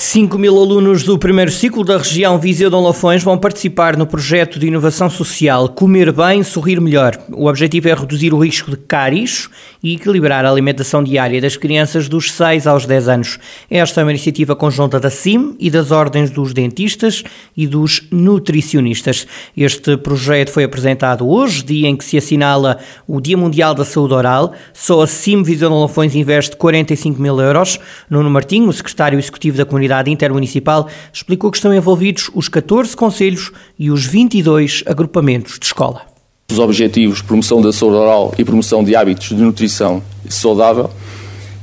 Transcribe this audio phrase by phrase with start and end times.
[0.00, 4.68] 5 mil alunos do primeiro ciclo da região Viseu-Dom Lafões vão participar no projeto de
[4.68, 7.18] inovação social Comer Bem, Sorrir Melhor.
[7.32, 9.50] O objetivo é reduzir o risco de cáries
[9.82, 13.40] e equilibrar a alimentação diária das crianças dos 6 aos 10 anos.
[13.68, 17.24] Esta é uma iniciativa conjunta da CIM e das ordens dos dentistas
[17.56, 19.26] e dos nutricionistas.
[19.56, 24.14] Este projeto foi apresentado hoje, dia em que se assinala o Dia Mundial da Saúde
[24.14, 24.52] Oral.
[24.72, 27.80] Só a CIM Viseu-Dom Lafões investe 45 mil euros.
[28.08, 32.94] Nuno Martinho, o secretário executivo da Comunidade Comunidade Intermunicipal, explicou que estão envolvidos os 14
[32.94, 36.02] conselhos e os 22 agrupamentos de escola.
[36.50, 40.90] Os objetivos promoção da saúde oral e promoção de hábitos de nutrição saudável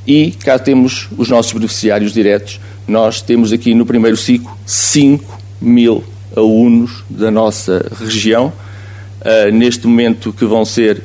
[0.07, 2.59] e cá temos os nossos beneficiários diretos.
[2.87, 6.03] Nós temos aqui no primeiro ciclo 5 mil
[6.35, 8.51] alunos da nossa região,
[9.21, 11.03] uh, neste momento que vão ser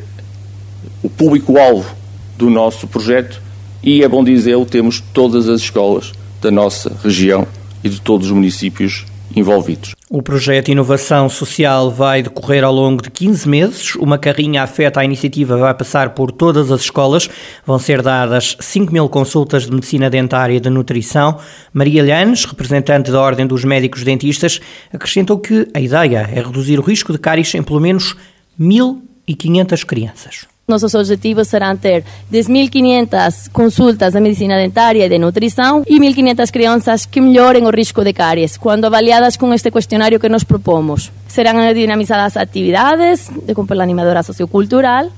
[1.02, 1.94] o público-alvo
[2.38, 3.42] do nosso projeto
[3.82, 7.46] e é bom dizer, temos todas as escolas da nossa região
[7.82, 9.94] e de todos os municípios envolvidos.
[10.08, 13.94] O projeto Inovação Social vai decorrer ao longo de 15 meses.
[13.94, 17.30] Uma carrinha afeta a iniciativa vai passar por todas as escolas.
[17.64, 21.38] Vão ser dadas 5 mil consultas de medicina dentária e de nutrição.
[21.72, 24.60] Maria Llanes, representante da Ordem dos Médicos Dentistas,
[24.92, 28.16] acrescentou que a ideia é reduzir o risco de cáries em pelo menos
[28.60, 30.46] 1.500 crianças.
[30.70, 37.06] Nossos objetivos serão ter 10.500 consultas de medicina dentária e de nutrição e 1.500 crianças
[37.06, 41.10] que melhorem o risco de cáries, quando avaliadas com este questionário que nos propomos.
[41.26, 45.10] Serão dinamizadas atividades de com pela animadora sociocultural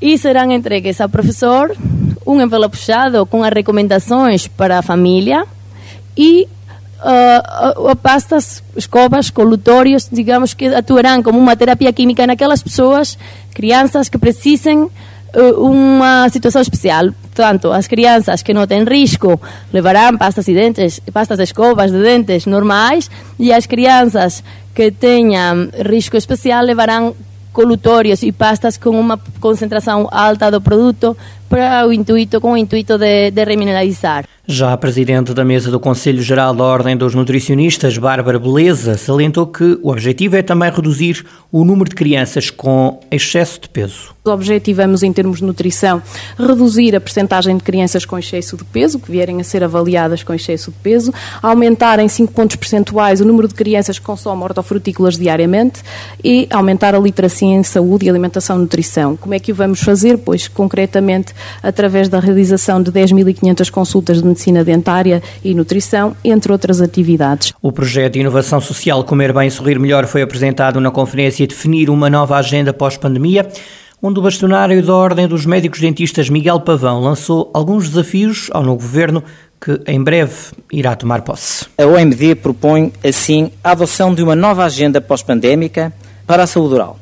[0.00, 1.76] e serão entregues ao professor
[2.24, 5.44] um envelope fechado com as recomendações para a família
[6.16, 6.48] e
[7.00, 13.18] uh, uh, pastas, escovas, colutórios, digamos que atuarão como uma terapia química naquelas pessoas,
[13.54, 14.90] crianças que precisem uh,
[15.58, 17.06] uma situação especial.
[17.22, 19.40] Portanto, as crianças que não têm risco
[19.72, 24.42] levarão pastas de dentes, pastas de escovas de dentes normais e as crianças
[24.74, 27.14] que tenham risco especial levarão
[27.52, 31.16] colutórios e pastas com uma concentração alta do produto
[31.48, 34.24] para o intuito, com o intuito de, de remineralizar.
[34.48, 39.44] Já a presidente da mesa do Conselho Geral da Ordem dos Nutricionistas, Bárbara Beleza, salientou
[39.48, 44.14] que o objetivo é também reduzir o número de crianças com excesso de peso.
[44.24, 46.00] Objetivamos, em termos de nutrição,
[46.38, 50.32] reduzir a percentagem de crianças com excesso de peso, que vierem a ser avaliadas com
[50.32, 51.12] excesso de peso,
[51.42, 55.82] aumentar em 5 pontos percentuais o número de crianças que consomem hortofrutícolas diariamente
[56.22, 59.16] e aumentar a literacia em saúde e alimentação e nutrição.
[59.16, 60.18] Como é que o vamos fazer?
[60.18, 61.32] Pois, concretamente,
[61.62, 67.52] através da realização de 10.500 consultas de medicina dentária e nutrição, entre outras atividades.
[67.62, 72.10] O projeto de inovação social Comer Bem Sorrir Melhor foi apresentado na conferência Definir uma
[72.10, 73.46] nova agenda pós-pandemia
[74.02, 78.82] onde o bastonário da Ordem dos Médicos Dentistas Miguel Pavão lançou alguns desafios ao novo
[78.82, 79.24] governo
[79.60, 80.34] que em breve
[80.70, 81.66] irá tomar posse.
[81.78, 85.92] A OMD propõe, assim, a adoção de uma nova agenda pós-pandémica
[86.26, 86.98] para a saúde oral,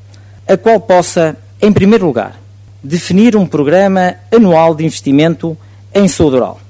[0.47, 2.41] a qual possa, em primeiro lugar,
[2.85, 5.57] definir um programa anual de investimento
[5.95, 6.61] em saúde oral,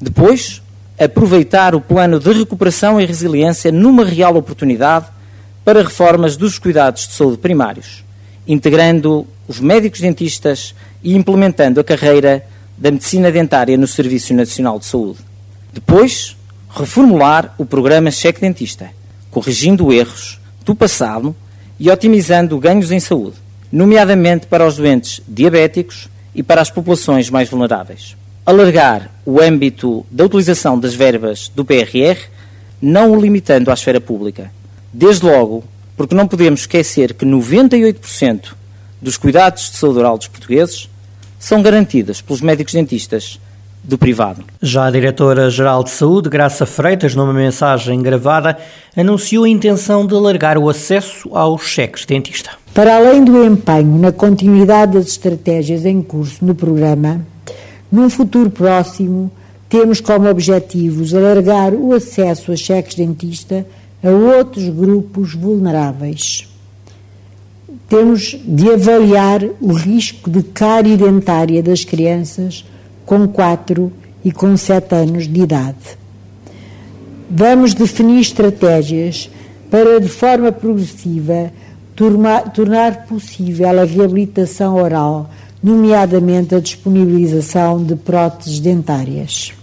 [0.00, 0.62] depois,
[0.98, 5.06] aproveitar o plano de recuperação e resiliência numa real oportunidade
[5.64, 8.02] para reformas dos cuidados de saúde primários,
[8.46, 12.44] integrando os médicos dentistas e implementando a carreira
[12.76, 15.18] da medicina dentária no Serviço Nacional de Saúde.
[15.72, 16.36] Depois,
[16.70, 18.90] reformular o programa Cheque Dentista,
[19.30, 21.34] corrigindo erros do passado
[21.78, 23.36] e otimizando ganhos em saúde,
[23.70, 28.16] nomeadamente para os doentes diabéticos e para as populações mais vulneráveis
[28.48, 32.16] alargar o âmbito da utilização das verbas do PRR,
[32.80, 34.50] não o limitando à esfera pública.
[34.90, 35.62] Desde logo,
[35.94, 38.54] porque não podemos esquecer que 98%
[39.02, 40.88] dos cuidados de saúde oral dos portugueses
[41.38, 43.38] são garantidos pelos médicos dentistas
[43.84, 44.42] do privado.
[44.62, 48.56] Já a Diretora-Geral de Saúde, Graça Freitas, numa mensagem gravada,
[48.96, 52.52] anunciou a intenção de alargar o acesso aos cheques dentista.
[52.74, 57.26] Para além do empenho na continuidade das estratégias em curso no programa,
[57.90, 59.30] num futuro próximo,
[59.68, 63.66] temos como objetivos alargar o acesso a cheques dentista
[64.02, 66.48] a outros grupos vulneráveis.
[67.88, 72.64] Temos de avaliar o risco de cárie dentária das crianças
[73.04, 73.90] com 4
[74.24, 75.98] e com 7 anos de idade.
[77.30, 79.30] Vamos definir estratégias
[79.70, 81.52] para, de forma progressiva,
[81.98, 85.28] tornar possível a reabilitação oral
[85.62, 89.57] nomeadamente a disponibilização de próteses dentárias.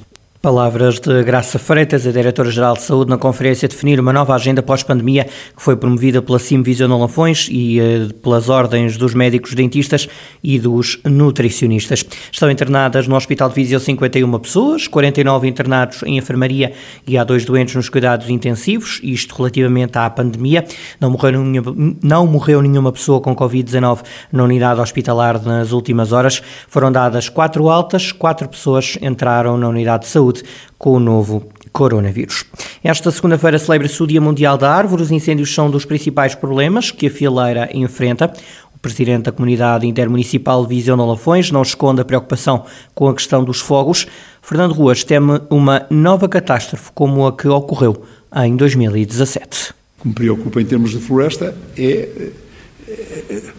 [0.45, 5.23] Palavras de Graça Freitas, a Diretora-Geral de Saúde, na conferência definir uma nova agenda pós-pandemia
[5.23, 10.07] que foi promovida pela CIM Visional Lafões e eh, pelas ordens dos médicos dentistas
[10.43, 12.05] e dos nutricionistas.
[12.31, 16.73] Estão internadas no Hospital de Viseu 51 pessoas, 49 internados em enfermaria
[17.07, 20.63] e há dois doentes nos cuidados intensivos, isto relativamente à pandemia.
[21.01, 26.39] Não morreu nenhuma, não morreu nenhuma pessoa com Covid-19 na unidade hospitalar nas últimas horas.
[26.67, 30.34] Foram dadas quatro altas, quatro pessoas entraram na unidade de saúde
[30.77, 32.45] com o novo coronavírus.
[32.83, 35.03] Esta segunda-feira celebra-se o Dia Mundial da Árvore.
[35.03, 38.31] Os incêndios são dos principais problemas que a fileira enfrenta.
[38.73, 43.59] O presidente da comunidade intermunicipal Viseu Lafões não esconde a preocupação com a questão dos
[43.59, 44.07] fogos.
[44.41, 48.03] Fernando Ruas teme uma nova catástrofe como a que ocorreu
[48.35, 49.73] em 2017.
[49.99, 52.31] O que me preocupa em termos de floresta é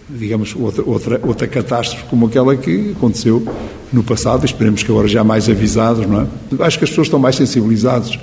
[0.09, 3.43] digamos, outra, outra, outra catástrofe como aquela que aconteceu
[3.93, 6.27] no passado, esperemos que agora já mais avisados, não é?
[6.65, 8.19] Acho que as pessoas estão mais sensibilizadas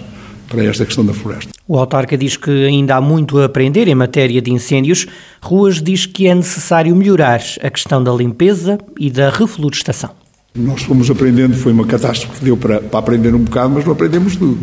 [0.48, 1.51] para esta questão da floresta.
[1.68, 5.07] O autarca diz que ainda há muito a aprender em matéria de incêndios.
[5.42, 10.12] Ruas diz que é necessário melhorar a questão da limpeza e da reflorestação.
[10.54, 13.94] Nós fomos aprendendo, foi uma catástrofe que deu para, para aprender um bocado, mas não
[13.94, 14.60] aprendemos tudo.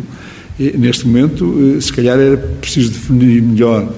[0.57, 3.91] E, neste momento, eh, se calhar era preciso definir melhor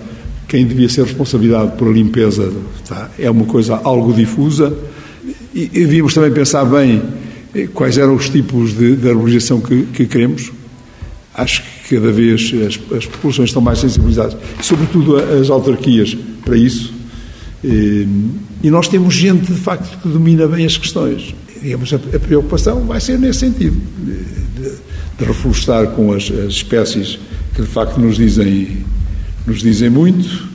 [0.48, 2.52] quem devia ser responsabilidade por a limpeza
[2.88, 4.76] tá, é uma coisa algo difusa
[5.54, 7.02] e, devíamos também pensar bem
[7.54, 10.52] eh, quais eram os tipos de, de arborização que, que queremos.
[11.34, 16.94] Acho que cada vez as, as populações estão mais sensibilizadas, sobretudo as autarquias, para isso.
[17.64, 18.08] E,
[18.64, 21.34] e, nós temos gente, de facto, que domina bem as questões.
[21.62, 24.72] Digamos, a, a preocupação vai ser nesse sentido, de,
[25.18, 27.18] de reflorestar com as, as espécies
[27.56, 28.84] que, de facto, nos dizem
[29.46, 30.53] nos dizem muito, eh,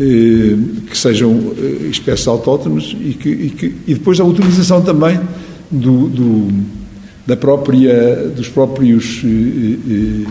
[0.00, 5.20] que sejam eh, espécies autóctones e, que, e, que, e depois a utilização também
[5.70, 6.48] do, do,
[7.26, 10.26] da própria, dos próprios eh,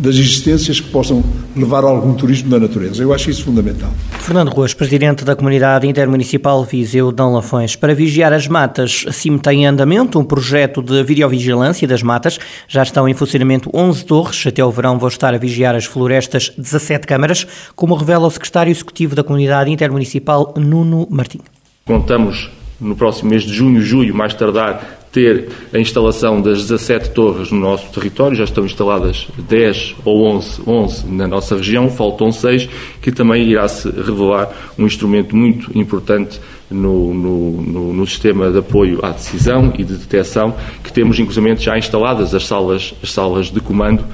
[0.00, 1.22] das existências que possam
[1.54, 3.02] levar a algum turismo da natureza.
[3.02, 3.90] Eu acho isso fundamental.
[4.18, 7.76] Fernando Ruas, presidente da Comunidade Intermunicipal Viseu Dão Lafões.
[7.76, 12.38] Para vigiar as matas, a CIM tem em andamento um projeto de videovigilância das matas.
[12.66, 14.46] Já estão em funcionamento 11 torres.
[14.46, 17.46] Até o verão vão estar a vigiar as florestas 17 câmaras,
[17.76, 21.42] como revela o secretário executivo da Comunidade Intermunicipal, Nuno Martins.
[21.84, 22.50] Contamos
[22.80, 27.58] no próximo mês de junho, julho, mais tardar, ter a instalação das 17 torres no
[27.58, 32.68] nosso território, já estão instaladas 10 ou 11, 11 na nossa região, faltam 6,
[33.02, 38.58] que também irá se revelar um instrumento muito importante no, no, no, no, sistema de
[38.58, 43.50] apoio à decisão e de detecção, que temos inclusive já instaladas as salas, as salas
[43.50, 44.04] de comando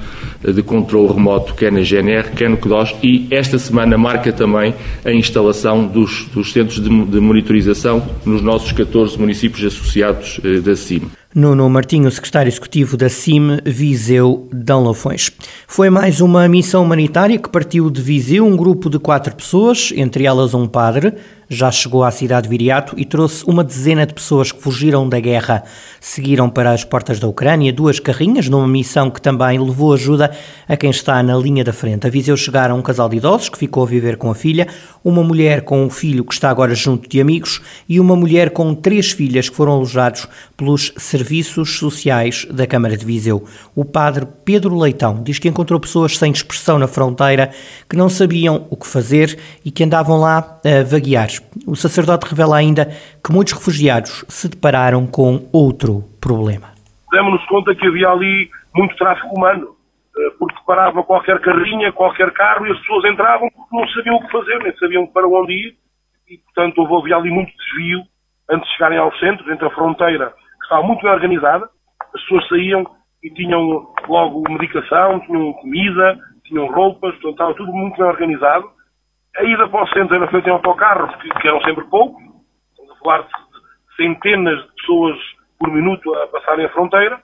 [0.43, 4.73] eh, de controle remoto, quer na GNR, quer no CDOS, e esta semana marca também
[5.05, 10.75] a instalação dos, dos centros de, de monitorização nos nossos 14 municípios associados eh, da
[10.75, 11.03] CIM.
[11.35, 15.29] Nuno Martinho, secretário executivo da CIM Viseu Dão Lafões.
[15.67, 20.23] Foi mais uma missão humanitária que partiu de Viseu, um grupo de quatro pessoas, entre
[20.23, 21.13] elas um padre,
[21.49, 25.19] já chegou à cidade de Viriato e trouxe uma dezena de pessoas que fugiram da
[25.19, 25.63] guerra.
[25.99, 30.31] Seguiram para as portas da Ucrânia duas carrinhas, numa missão que também levou ajuda
[30.67, 32.07] a quem está na linha da frente.
[32.07, 34.67] A Viseu chegaram um casal de idosos que ficou a viver com a filha,
[35.03, 38.73] uma mulher com um filho que está agora junto de amigos e uma mulher com
[38.73, 43.45] três filhas que foram alojados pelos serviços sociais da Câmara de Viseu.
[43.75, 47.51] O padre Pedro Leitão diz que encontrou pessoas sem expressão na fronteira
[47.89, 51.36] que não sabiam o que fazer e que andavam lá a vaguear.
[51.67, 56.69] O sacerdote revela ainda que muitos refugiados se depararam com outro problema.
[57.11, 59.75] Demos-nos conta que havia ali muito tráfego humano,
[60.17, 64.21] eh, porque parava qualquer carrinha, qualquer carro e as pessoas entravam porque não sabiam o
[64.21, 65.75] que fazer, nem sabiam para onde ir
[66.29, 68.03] e, portanto, houve ali muito desvio
[68.49, 71.69] antes de chegarem ao centro, entre a fronteira, que estava muito bem organizada,
[72.13, 72.85] as pessoas saíam
[73.23, 78.76] e tinham logo medicação, tinham comida, tinham roupas, portanto, estava tudo muito bem organizado
[79.37, 82.21] a ida para o centro era feita em autocarros, que, que eram sempre poucos,
[82.71, 85.17] estamos a falar de centenas de pessoas
[85.59, 87.21] por minuto a passarem a fronteira,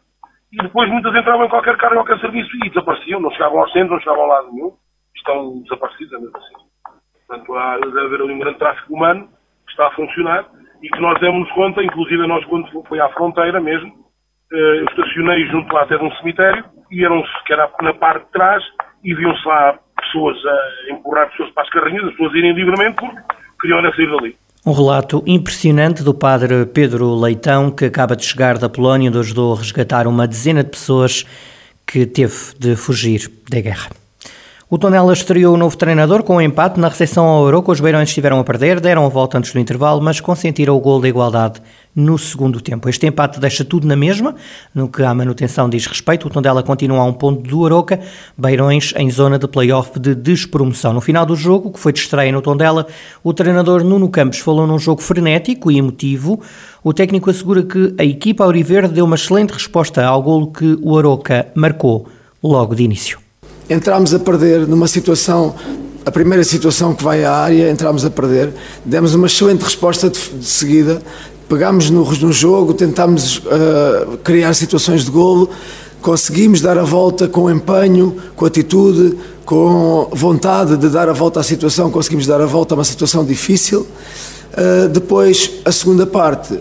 [0.52, 3.70] e depois muitas entravam em qualquer carro, em qualquer serviço e desapareciam, não chegavam ao
[3.70, 4.72] centro, não chegavam a lado nenhum,
[5.16, 6.54] estão desaparecidos, é mesmo assim.
[7.28, 9.28] Portanto, há de haver ali um grande tráfico humano
[9.66, 10.46] que está a funcionar
[10.84, 13.92] e que nós demos conta, inclusive nós quando foi à fronteira mesmo,
[14.52, 18.26] eh, eu estacionei junto lá até de um cemitério e eram-se, que era na parte
[18.26, 18.64] de trás,
[19.04, 19.80] e viam-se lá
[20.14, 23.18] pessoas a empurrar pessoas para as carrinhas, as pessoas irem livremente porque
[23.60, 24.36] queriam era sair dali.
[24.66, 29.56] Um relato impressionante do padre Pedro Leitão, que acaba de chegar da Polónia, onde ajudou
[29.56, 31.26] a resgatar uma dezena de pessoas
[31.86, 34.03] que teve de fugir da guerra.
[34.74, 38.10] O Tondela estreou o novo treinador com um empate na recepção ao Euro, os beirões
[38.10, 41.62] estiveram a perder, deram a volta antes do intervalo, mas consentiram o gol da igualdade
[41.96, 42.90] no segundo tempo.
[42.90, 44.34] Este empate deixa tudo na mesma,
[44.74, 46.26] no que à manutenção diz respeito.
[46.26, 48.00] O Tondela continua a um ponto do Aroca,
[48.36, 50.92] Beirões em zona de play-off de despromoção.
[50.92, 52.88] No final do jogo, que foi de estreia no Tondela,
[53.24, 56.42] o treinador Nuno Campos falou num jogo frenético e emotivo.
[56.84, 60.98] O técnico assegura que a equipa Auriverde deu uma excelente resposta ao golo que o
[60.98, 62.08] Aroca marcou
[62.42, 63.23] logo de início
[63.70, 65.56] entramos a perder numa situação
[66.06, 68.54] a primeira situação que vai à área, entramos a perder,
[68.84, 71.02] demos uma excelente resposta de, de seguida,
[71.48, 75.50] pegámos no, no jogo, tentámos uh, criar situações de golo,
[76.02, 81.44] conseguimos dar a volta com empenho, com atitude, com vontade de dar a volta à
[81.44, 83.88] situação, conseguimos dar a volta a uma situação difícil.
[84.52, 86.60] Uh, depois, a segunda parte,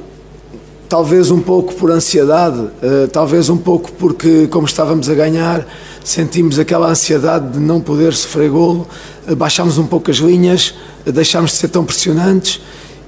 [0.93, 5.67] talvez um pouco por ansiedade, uh, talvez um pouco porque, como estávamos a ganhar,
[6.05, 8.87] sentimos aquela ansiedade de não poder sofrer golo,
[9.27, 10.75] eh, baixámos um pouco as linhas,
[11.07, 12.61] eh, deixámos de ser tão pressionantes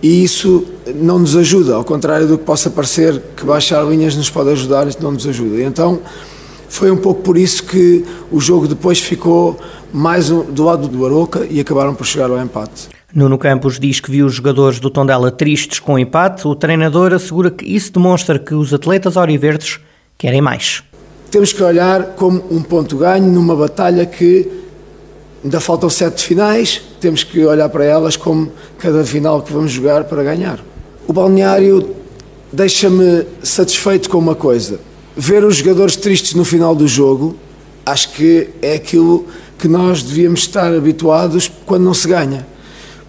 [0.03, 0.65] e isso
[0.95, 4.87] não nos ajuda, ao contrário do que possa parecer que baixar linhas nos pode ajudar,
[5.03, 5.61] não nos ajuda.
[5.61, 6.01] Então
[6.71, 9.59] foi um pouco por isso que o jogo depois ficou
[9.93, 12.89] mais do lado do Aroca e acabaram por chegar ao empate.
[13.15, 16.47] Nuno Campos diz que viu os jogadores do Tondela tristes com o empate.
[16.49, 19.79] O treinador assegura que isso demonstra que os atletas auriverdes
[20.19, 20.83] querem mais
[21.35, 24.49] temos que olhar como um ponto ganho numa batalha que
[25.43, 30.05] ainda faltam sete finais, temos que olhar para elas como cada final que vamos jogar
[30.05, 30.61] para ganhar.
[31.09, 31.93] O balneário
[32.53, 34.79] deixa-me satisfeito com uma coisa:
[35.17, 37.35] ver os jogadores tristes no final do jogo,
[37.85, 39.27] acho que é aquilo
[39.59, 42.47] que nós devíamos estar habituados quando não se ganha.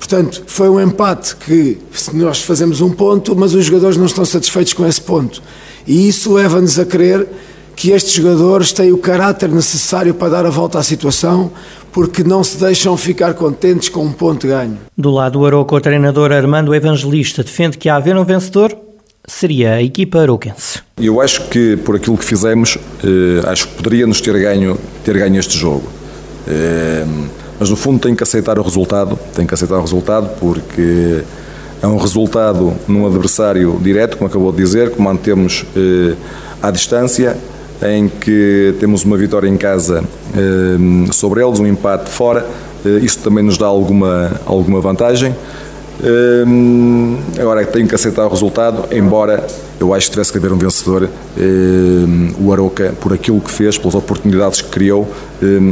[0.08, 1.80] Portanto, foi um empate que
[2.14, 5.42] nós fazemos um ponto, mas os jogadores não estão satisfeitos com esse ponto.
[5.88, 7.28] E isso leva-nos a crer
[7.76, 11.52] que estes jogadores têm o caráter necessário para dar a volta à situação,
[11.92, 14.78] porque não se deixam ficar contentes com um ponto ganho.
[14.96, 18.78] Do lado do Aroca, o treinador Armando Evangelista defende que, a haver um vencedor,
[19.28, 20.82] seria a equipa aroquense.
[21.02, 25.40] Eu acho que, por aquilo que fizemos, eh, acho que poderíamos ter ganho, ter ganho
[25.40, 25.88] este jogo.
[26.48, 27.04] Eh,
[27.60, 31.24] mas, no fundo, tem que aceitar o resultado, tem que aceitar o resultado, porque
[31.82, 36.16] é um resultado num adversário direto, como acabou de dizer, que mantemos eh,
[36.62, 37.38] à distância,
[37.82, 40.04] em que temos uma vitória em casa
[40.36, 42.46] eh, sobre eles, um empate fora.
[42.86, 45.36] Eh, também nos dá alguma, alguma vantagem.
[46.04, 49.46] Eh, agora tenho que aceitar o resultado, embora
[49.80, 51.10] eu acho que tivesse que haver um vencedor.
[52.40, 55.08] O Aroca, por aquilo que fez, pelas oportunidades que criou,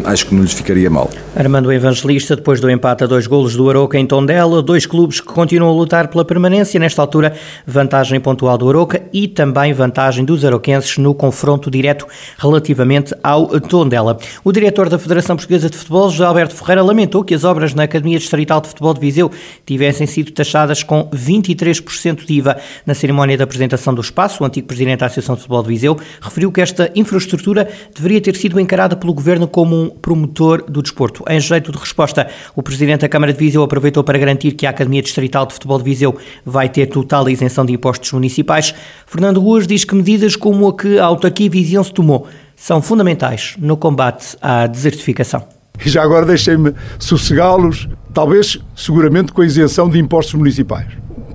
[0.06, 1.10] acho que não lhes ficaria mal.
[1.36, 5.28] Armando Evangelista, depois do empate a dois golos do Aroca em Tondela, dois clubes que
[5.28, 7.34] continuam a lutar pela permanência, nesta altura
[7.66, 12.06] vantagem pontual do Aroca e também vantagem dos aroquenses no confronto direto
[12.38, 14.18] relativamente ao Tondela.
[14.44, 17.84] O diretor da Federação Portuguesa de Futebol, José Alberto Ferreira, lamentou que as obras na
[17.84, 19.32] Academia Distrital de Futebol de Viseu
[19.66, 22.58] tivessem sido taxadas com 23% de IVA.
[22.86, 25.98] Na cerimónia da apresentação do espaço, o antigo presidente da Associação de Futebol de Viseu
[26.22, 31.24] referiu que esta infraestrutura deveria ter sido encarada pelo governo como um promotor do desporto.
[31.28, 34.70] Em jeito de resposta, o Presidente da Câmara de Viseu aproveitou para garantir que a
[34.70, 38.74] Academia Distrital de Futebol de Viseu vai ter total isenção de impostos municipais.
[39.06, 41.50] Fernando Ruas diz que medidas como a que a autarquia
[41.84, 45.46] se tomou são fundamentais no combate à desertificação.
[45.80, 50.88] Já agora deixem-me sossegá-los, talvez, seguramente, com a isenção de impostos municipais.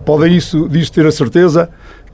[0.06, 1.68] Podem isso, disso ter a certeza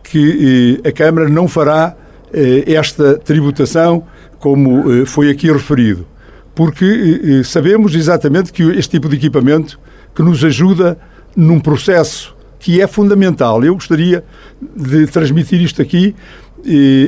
[0.05, 1.97] que eh, a Câmara não fará
[2.33, 4.05] eh, esta tributação
[4.39, 6.07] como eh, foi aqui referido,
[6.55, 9.81] porque sabemos exatamente que este tipo de equipamento
[10.15, 10.97] que nos ajuda
[11.35, 13.65] num processo que é fundamental.
[13.65, 14.23] Eu gostaria
[14.77, 16.15] de transmitir isto aqui,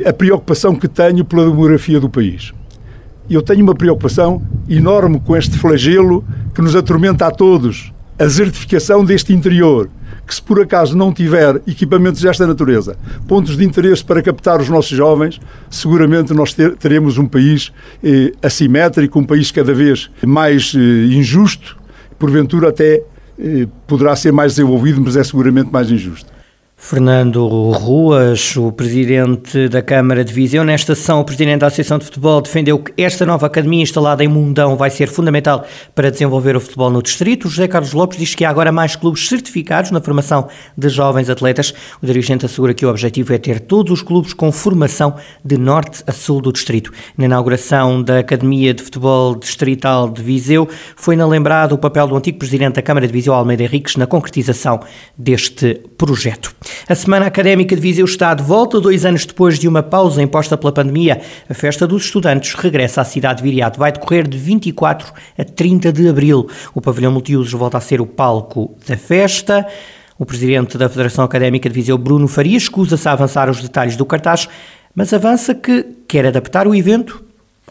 [0.04, 2.52] a preocupação que tenho pela demografia do país.
[3.30, 9.04] Eu tenho uma preocupação enorme com este flagelo que nos atormenta a todos, a desertificação
[9.04, 9.88] deste interior
[10.26, 12.96] que se por acaso não tiver equipamentos desta natureza,
[13.28, 15.40] pontos de interesse para captar os nossos jovens,
[15.70, 21.76] seguramente nós ter, teremos um país eh, assimétrico, um país cada vez mais eh, injusto,
[22.18, 23.02] porventura até
[23.38, 26.35] eh, poderá ser mais desenvolvido, mas é seguramente mais injusto.
[26.78, 30.62] Fernando Ruas, o presidente da Câmara de Viseu.
[30.62, 34.28] Nesta sessão, o presidente da Associação de Futebol defendeu que esta nova academia instalada em
[34.28, 35.66] Mundão vai ser fundamental
[35.96, 37.48] para desenvolver o futebol no distrito.
[37.48, 41.74] José Carlos Lopes diz que há agora mais clubes certificados na formação de jovens atletas.
[42.00, 46.04] O dirigente assegura que o objetivo é ter todos os clubes com formação de norte
[46.06, 46.92] a sul do distrito.
[47.18, 52.38] Na inauguração da Academia de Futebol Distrital de Viseu, foi lembrado o papel do antigo
[52.38, 54.78] presidente da Câmara de Viseu, Almeida Henriques, na concretização
[55.18, 56.54] deste projeto.
[56.88, 60.56] A Semana Académica de Viseu está de volta, dois anos depois de uma pausa imposta
[60.56, 61.20] pela pandemia.
[61.48, 63.78] A Festa dos Estudantes regressa à cidade de Viriato.
[63.78, 66.48] Vai decorrer de 24 a 30 de abril.
[66.74, 69.66] O pavilhão multiusos volta a ser o palco da festa.
[70.18, 74.06] O presidente da Federação Académica de Viseu, Bruno Farias, escusa-se a avançar os detalhes do
[74.06, 74.48] cartaz,
[74.94, 77.22] mas avança que quer adaptar o evento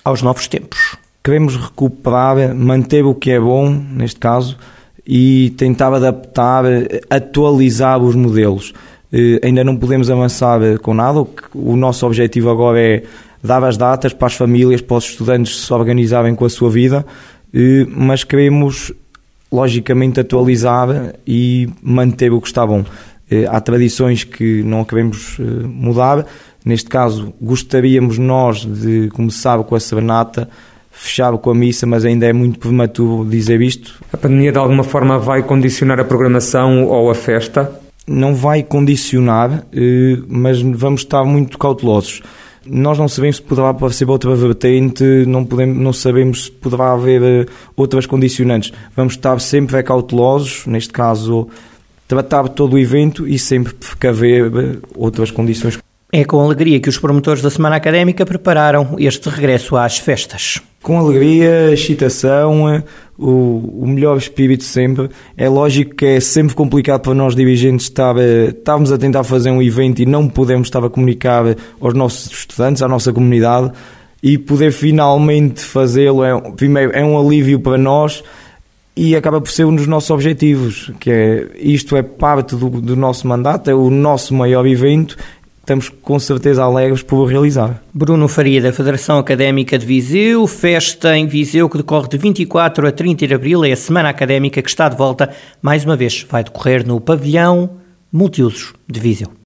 [0.03, 0.95] aos novos tempos.
[1.23, 4.57] Queremos recuperar, manter o que é bom, neste caso,
[5.07, 6.65] e tentar adaptar,
[7.09, 8.73] atualizar os modelos.
[9.13, 13.03] Eh, ainda não podemos avançar com nada, o nosso objetivo agora é
[13.41, 17.05] dar as datas para as famílias, para os estudantes se organizarem com a sua vida,
[17.53, 18.91] eh, mas queremos
[19.51, 22.83] logicamente atualizar e manter o que está bom.
[23.29, 26.25] Eh, há tradições que não queremos mudar,
[26.65, 30.49] neste caso gostaríamos nós de começar com a serenata,
[30.95, 34.01] fechado com a missa, mas ainda é muito prematuro dizer isto.
[34.11, 37.79] A pandemia de alguma forma vai condicionar a programação ou a festa?
[38.07, 42.21] Não vai condicionar, eh, mas vamos estar muito cautelosos.
[42.65, 47.21] Nós não sabemos se poderá aparecer outra vertente, não, podemos, não sabemos se poderá haver
[47.21, 48.71] eh, outras condicionantes.
[48.95, 51.47] Vamos estar sempre cautelosos, neste caso,
[52.07, 55.77] tratar todo o evento e sempre precaver eh, outras condições.
[56.11, 60.61] É com alegria que os promotores da Semana Académica prepararam este regresso às festas.
[60.85, 62.83] Com alegria, excitação,
[63.17, 65.09] o, o melhor espírito sempre.
[65.35, 69.63] É lógico que é sempre complicado para nós dirigentes estar, estarmos a tentar fazer um
[69.63, 71.43] evento e não podemos estar a comunicar
[71.81, 73.71] aos nossos estudantes, à nossa comunidade
[74.21, 78.23] e poder finalmente fazê-lo é, primeiro, é um alívio para nós
[78.95, 82.95] e acaba por ser um dos nossos objetivos, que é isto é parte do, do
[82.95, 85.17] nosso mandato, é o nosso maior evento
[85.65, 87.81] estamos com certeza alegres por realizar.
[87.91, 92.91] Bruno Faria, da Federação Académica de Viseu, festa em Viseu que decorre de 24 a
[92.91, 95.31] 30 de abril, é a semana académica que está de volta,
[95.61, 97.77] mais uma vez, vai decorrer no pavilhão
[98.13, 99.35] multiusos de Viseu.